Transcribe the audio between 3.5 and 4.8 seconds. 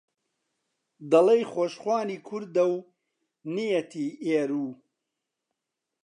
نیەتی ئێروو